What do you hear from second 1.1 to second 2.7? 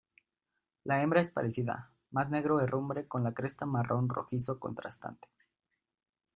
es parecida, más negro